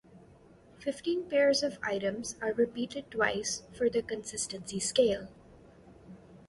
Fifteen 0.79 1.29
pairs 1.29 1.61
of 1.61 1.77
items 1.83 2.35
are 2.41 2.53
repeated 2.53 3.11
twice 3.11 3.61
for 3.71 3.87
the 3.87 4.01
consistency 4.01 4.79
scale. 4.79 5.27